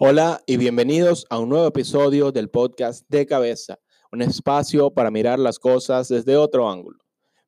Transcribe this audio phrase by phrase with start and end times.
[0.00, 3.80] Hola y bienvenidos a un nuevo episodio del podcast De Cabeza,
[4.12, 7.00] un espacio para mirar las cosas desde otro ángulo.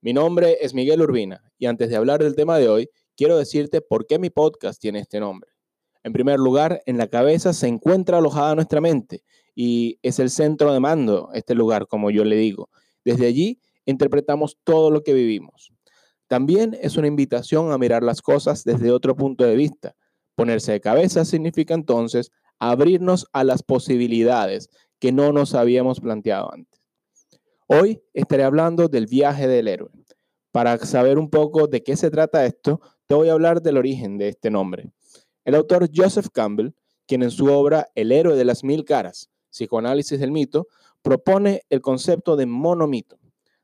[0.00, 3.80] Mi nombre es Miguel Urbina y antes de hablar del tema de hoy, quiero decirte
[3.80, 5.50] por qué mi podcast tiene este nombre.
[6.04, 9.24] En primer lugar, en la cabeza se encuentra alojada nuestra mente
[9.56, 12.70] y es el centro de mando, este lugar, como yo le digo.
[13.04, 15.72] Desde allí interpretamos todo lo que vivimos.
[16.28, 19.96] También es una invitación a mirar las cosas desde otro punto de vista.
[20.36, 24.68] Ponerse de cabeza significa entonces abrirnos a las posibilidades
[24.98, 26.80] que no nos habíamos planteado antes.
[27.66, 29.90] Hoy estaré hablando del viaje del héroe.
[30.52, 34.18] Para saber un poco de qué se trata esto, te voy a hablar del origen
[34.18, 34.90] de este nombre.
[35.44, 36.72] El autor Joseph Campbell,
[37.06, 40.68] quien en su obra El héroe de las mil caras, psicoanálisis del mito,
[41.00, 43.18] propone el concepto de monomito,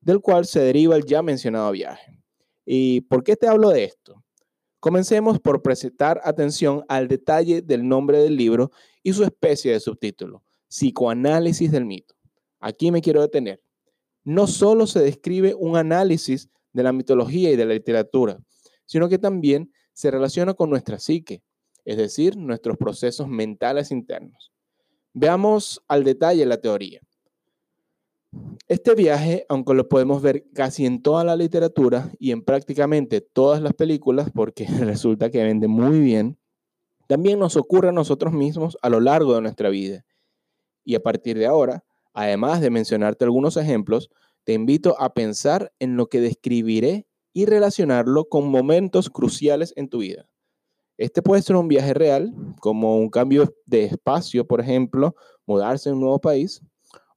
[0.00, 2.22] del cual se deriva el ya mencionado viaje.
[2.64, 4.24] ¿Y por qué te hablo de esto?
[4.86, 8.70] Comencemos por prestar atención al detalle del nombre del libro
[9.02, 12.14] y su especie de subtítulo, Psicoanálisis del mito.
[12.60, 13.60] Aquí me quiero detener.
[14.22, 18.38] No solo se describe un análisis de la mitología y de la literatura,
[18.84, 21.42] sino que también se relaciona con nuestra psique,
[21.84, 24.52] es decir, nuestros procesos mentales internos.
[25.12, 27.00] Veamos al detalle la teoría.
[28.68, 33.62] Este viaje, aunque lo podemos ver casi en toda la literatura y en prácticamente todas
[33.62, 36.38] las películas, porque resulta que vende muy bien,
[37.06, 40.04] también nos ocurre a nosotros mismos a lo largo de nuestra vida.
[40.84, 44.10] Y a partir de ahora, además de mencionarte algunos ejemplos,
[44.44, 49.98] te invito a pensar en lo que describiré y relacionarlo con momentos cruciales en tu
[49.98, 50.28] vida.
[50.98, 55.92] Este puede ser un viaje real, como un cambio de espacio, por ejemplo, mudarse a
[55.92, 56.62] un nuevo país,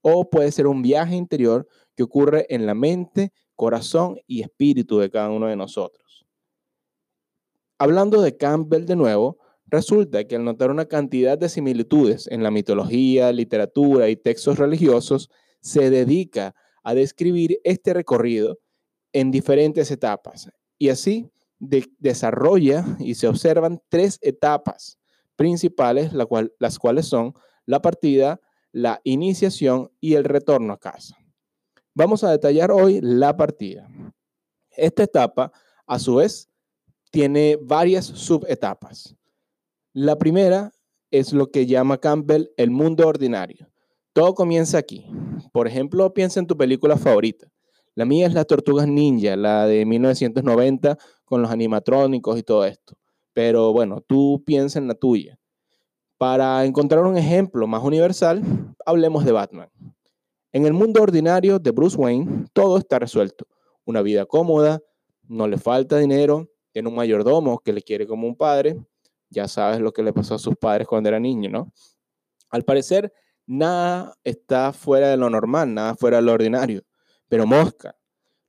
[0.02, 5.10] o puede ser un viaje interior que ocurre en la mente, corazón y espíritu de
[5.10, 6.26] cada uno de nosotros.
[7.78, 12.52] Hablando de Campbell de nuevo, resulta que al notar una cantidad de similitudes en la
[12.52, 15.30] mitología, literatura y textos religiosos,
[15.62, 18.60] se dedica a describir este recorrido
[19.14, 24.98] en diferentes etapas y así desarrolla y se observan tres etapas
[25.36, 27.34] principales, las cuales son
[27.66, 28.40] la partida,
[28.72, 31.18] la iniciación y el retorno a casa.
[31.94, 33.90] Vamos a detallar hoy la partida.
[34.72, 35.52] Esta etapa,
[35.86, 36.50] a su vez,
[37.12, 39.16] tiene varias subetapas.
[39.94, 40.72] La primera
[41.12, 43.68] es lo que llama Campbell el mundo ordinario.
[44.14, 45.06] Todo comienza aquí.
[45.52, 47.52] Por ejemplo, piensa en tu película favorita.
[47.96, 52.98] La mía es La Tortugas Ninja, la de 1990 con los animatrónicos y todo esto.
[53.34, 55.39] Pero bueno, tú piensa en la tuya.
[56.20, 58.44] Para encontrar un ejemplo más universal,
[58.86, 59.70] hablemos de Batman.
[60.52, 63.48] En el mundo ordinario de Bruce Wayne, todo está resuelto.
[63.86, 64.82] Una vida cómoda,
[65.30, 68.78] no le falta dinero, tiene un mayordomo que le quiere como un padre.
[69.30, 71.72] Ya sabes lo que le pasó a sus padres cuando era niño, ¿no?
[72.50, 73.14] Al parecer,
[73.46, 76.84] nada está fuera de lo normal, nada fuera de lo ordinario.
[77.30, 77.96] Pero Mosca,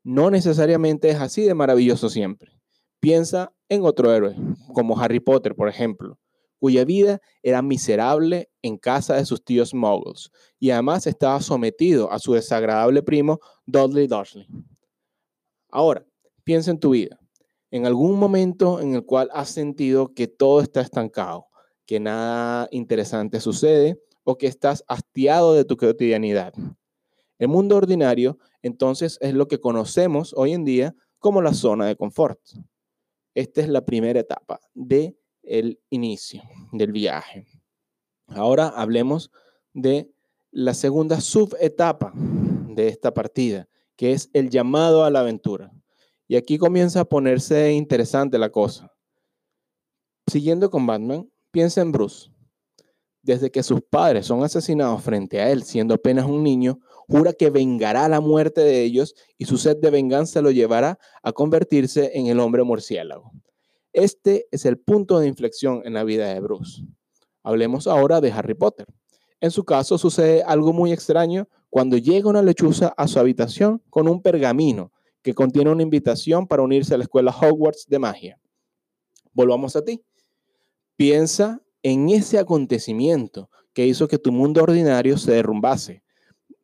[0.03, 2.51] no necesariamente es así de maravilloso siempre.
[2.99, 4.35] Piensa en otro héroe,
[4.75, 6.19] como Harry Potter, por ejemplo
[6.61, 12.19] cuya vida era miserable en casa de sus tíos muggles y además estaba sometido a
[12.19, 14.47] su desagradable primo Dudley Dursley.
[15.71, 16.07] Ahora,
[16.45, 17.19] piensa en tu vida,
[17.71, 21.47] en algún momento en el cual has sentido que todo está estancado,
[21.87, 26.53] que nada interesante sucede o que estás hastiado de tu cotidianidad.
[27.39, 31.97] El mundo ordinario, entonces, es lo que conocemos hoy en día como la zona de
[31.97, 32.39] confort.
[33.35, 35.17] Esta es la primera etapa de
[35.51, 37.47] el inicio del viaje.
[38.29, 39.31] Ahora hablemos
[39.75, 40.11] de
[40.53, 45.73] la segunda subetapa de esta partida, que es el llamado a la aventura.
[46.29, 48.93] Y aquí comienza a ponerse interesante la cosa.
[50.27, 52.31] Siguiendo con Batman, piensa en Bruce.
[53.23, 56.79] Desde que sus padres son asesinados frente a él, siendo apenas un niño,
[57.09, 61.33] jura que vengará la muerte de ellos y su sed de venganza lo llevará a
[61.33, 63.33] convertirse en el hombre murciélago.
[63.93, 66.85] Este es el punto de inflexión en la vida de Bruce.
[67.43, 68.87] Hablemos ahora de Harry Potter.
[69.41, 74.07] En su caso sucede algo muy extraño cuando llega una lechuza a su habitación con
[74.09, 74.93] un pergamino
[75.23, 78.41] que contiene una invitación para unirse a la escuela Hogwarts de magia.
[79.33, 80.03] Volvamos a ti.
[80.97, 86.03] Piensa en ese acontecimiento que hizo que tu mundo ordinario se derrumbase.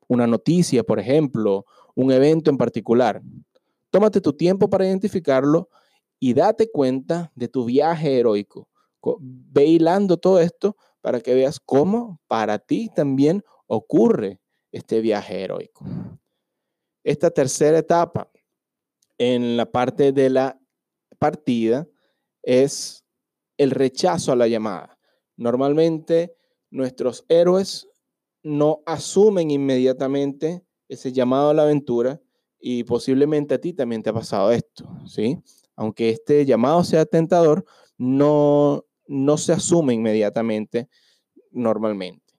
[0.09, 1.65] Una noticia, por ejemplo,
[1.95, 3.23] un evento en particular.
[3.91, 5.71] Tómate tu tiempo para identificarlo
[6.19, 8.69] y date cuenta de tu viaje heroico.
[9.21, 9.79] Ve
[10.21, 14.41] todo esto para que veas cómo para ti también ocurre
[14.73, 15.85] este viaje heroico.
[17.05, 18.31] Esta tercera etapa
[19.19, 20.61] en la parte de la
[21.19, 21.87] partida
[22.43, 23.05] es
[23.57, 24.99] el rechazo a la llamada.
[25.37, 26.37] Normalmente
[26.71, 27.89] nuestros héroes
[28.43, 32.21] no asumen inmediatamente ese llamado a la aventura
[32.59, 35.39] y posiblemente a ti también te ha pasado esto, ¿sí?
[35.77, 37.65] Aunque este llamado sea tentador,
[37.99, 40.89] no, no se asume inmediatamente
[41.51, 42.35] normalmente.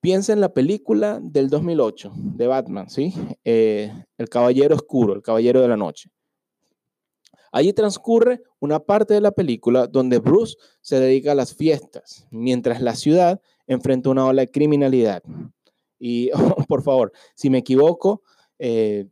[0.00, 3.12] Piensa en la película del 2008 de Batman, ¿sí?
[3.44, 6.10] Eh, el Caballero Oscuro, el Caballero de la Noche.
[7.52, 12.80] Allí transcurre una parte de la película donde Bruce se dedica a las fiestas, mientras
[12.80, 15.22] la ciudad enfrenta una ola de criminalidad.
[15.98, 16.30] Y
[16.68, 18.22] por favor, si me equivoco,
[18.58, 19.06] eh,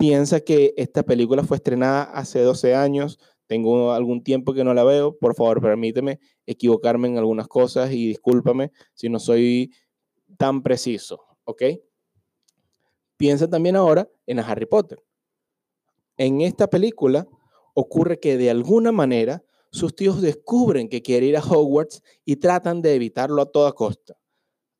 [0.00, 4.82] piensa que esta película fue estrenada hace 12 años, tengo algún tiempo que no la
[4.82, 9.74] veo, por favor permíteme equivocarme en algunas cosas y discúlpame si no soy
[10.38, 11.64] tan preciso, ¿ok?
[13.18, 15.04] Piensa también ahora en Harry Potter.
[16.16, 17.28] En esta película
[17.74, 22.80] ocurre que de alguna manera sus tíos descubren que quiere ir a Hogwarts y tratan
[22.80, 24.16] de evitarlo a toda costa.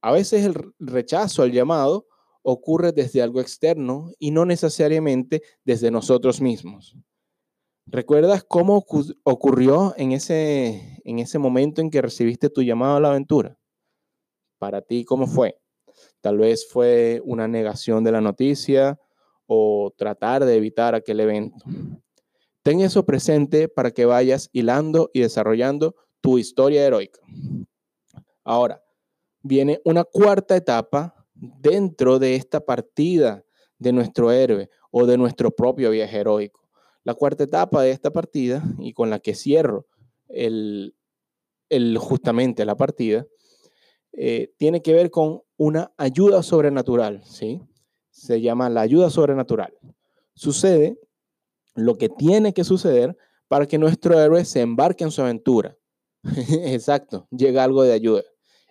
[0.01, 2.07] A veces el rechazo al llamado
[2.43, 6.97] ocurre desde algo externo y no necesariamente desde nosotros mismos.
[7.87, 8.85] ¿Recuerdas cómo
[9.25, 13.59] ocurrió en ese, en ese momento en que recibiste tu llamado a la aventura?
[14.59, 15.59] Para ti, ¿cómo fue?
[16.21, 19.01] Tal vez fue una negación de la noticia
[19.47, 21.65] o tratar de evitar aquel evento.
[22.63, 27.21] Ten eso presente para que vayas hilando y desarrollando tu historia heroica.
[28.45, 28.85] Ahora,
[29.43, 33.45] viene una cuarta etapa dentro de esta partida
[33.79, 36.69] de nuestro héroe o de nuestro propio viaje heroico.
[37.03, 39.87] La cuarta etapa de esta partida y con la que cierro
[40.29, 40.95] el,
[41.99, 43.27] justamente la partida,
[44.13, 47.63] eh, tiene que ver con una ayuda sobrenatural, ¿sí?
[48.11, 49.73] Se llama la ayuda sobrenatural.
[50.35, 50.99] Sucede
[51.75, 53.17] lo que tiene que suceder
[53.49, 55.77] para que nuestro héroe se embarque en su aventura.
[56.67, 58.25] Exacto, llega algo de ayuda.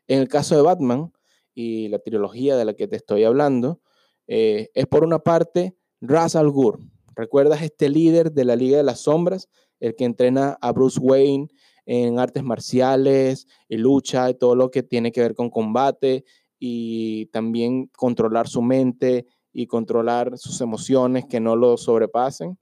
[0.08, 1.12] En el caso de Batman
[1.54, 3.82] y la trilogía de la que te estoy hablando,
[4.28, 8.84] eh, es por una parte Ra's al Ghul, ¿Recuerdas este líder de la Liga de
[8.84, 9.50] las Sombras,
[9.82, 11.50] el que entrena a Bruce Wayne
[11.86, 16.24] en artes marciales, y lucha, y todo lo que tiene que ver con combate
[16.60, 22.58] y también controlar su mente y controlar sus emociones que no lo sobrepasen?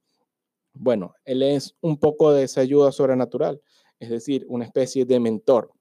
[0.74, 3.62] Bueno, él es un poco de esa ayuda sobrenatural,
[4.00, 5.72] es decir, una especie de mentor.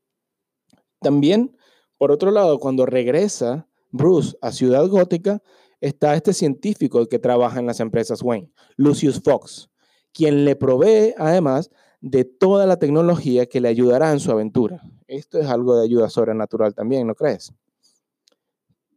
[1.01, 1.57] También,
[1.99, 5.43] por otro lado, cuando regresa Bruce a Ciudad Gótica,
[5.81, 9.69] está este científico que trabaja en las empresas Wayne, Lucius Fox,
[10.13, 11.71] quien le provee además
[12.01, 14.83] de toda la tecnología que le ayudará en su aventura.
[15.07, 17.53] Esto es algo de ayuda sobrenatural también, ¿no crees?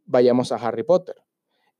[0.06, 1.16] Vayamos a Harry Potter.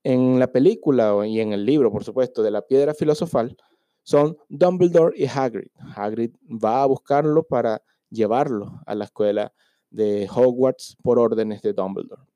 [0.03, 3.57] En la película y en el libro, por supuesto, de la piedra filosofal,
[4.03, 5.71] son Dumbledore y Hagrid.
[5.95, 9.53] Hagrid va a buscarlo para llevarlo a la escuela
[9.91, 12.31] de Hogwarts por órdenes de Dumbledore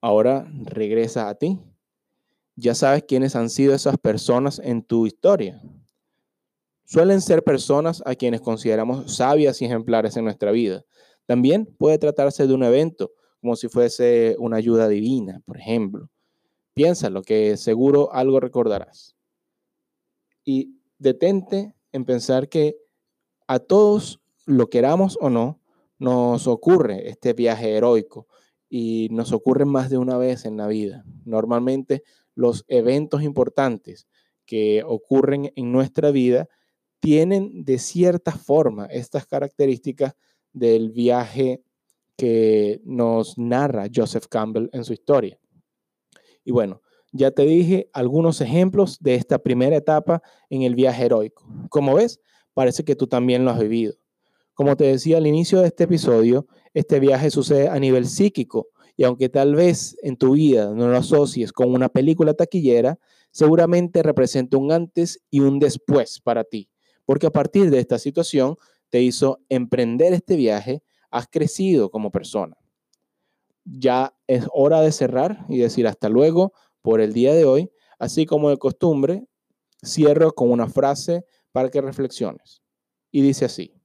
[0.00, 1.58] ahora regresa a ti.
[2.56, 5.62] Ya sabes quiénes han sido esas personas en tu historia.
[6.84, 10.84] Suelen ser personas a quienes consideramos sabias y ejemplares en nuestra vida.
[11.26, 16.10] También puede tratarse de un evento, como si fuese una ayuda divina, por ejemplo.
[16.74, 19.14] Piénsalo, que seguro algo recordarás.
[20.44, 22.76] Y detente en pensar que
[23.46, 25.59] a todos, lo queramos o no,
[26.00, 28.26] nos ocurre este viaje heroico,
[28.70, 31.04] y nos ocurren más de una vez en la vida.
[31.24, 32.04] Normalmente
[32.36, 34.06] los eventos importantes
[34.46, 36.48] que ocurren en nuestra vida
[37.00, 40.14] tienen de cierta forma estas características
[40.52, 41.62] del viaje
[42.16, 45.38] que nos narra Joseph Campbell en su historia.
[46.44, 46.80] Y bueno,
[47.12, 51.44] ya te dije algunos ejemplos de esta primera etapa en el viaje heroico.
[51.70, 52.20] Como ves,
[52.54, 53.94] parece que tú también lo has vivido.
[54.60, 59.04] Como te decía al inicio de este episodio, este viaje sucede a nivel psíquico y
[59.04, 62.98] aunque tal vez en tu vida no lo asocies con una película taquillera,
[63.30, 66.68] seguramente representa un antes y un después para ti,
[67.06, 68.56] porque a partir de esta situación
[68.90, 72.58] te hizo emprender este viaje, has crecido como persona.
[73.64, 76.52] Ya es hora de cerrar y decir hasta luego
[76.82, 79.24] por el día de hoy, así como de costumbre,
[79.82, 82.60] cierro con una frase para que reflexiones.
[83.10, 83.79] Y dice así.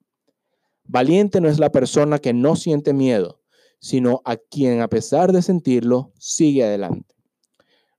[0.88, 3.42] Valiente no es la persona que no siente miedo,
[3.80, 7.15] sino a quien a pesar de sentirlo sigue adelante.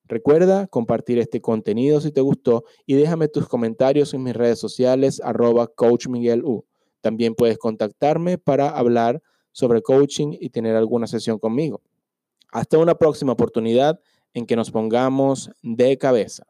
[0.05, 5.21] Recuerda compartir este contenido si te gustó y déjame tus comentarios en mis redes sociales
[5.23, 6.65] arroba coachmiguelu.
[7.01, 11.81] También puedes contactarme para hablar sobre coaching y tener alguna sesión conmigo.
[12.53, 13.99] Hasta una próxima oportunidad
[14.33, 16.47] en que nos pongamos de cabeza.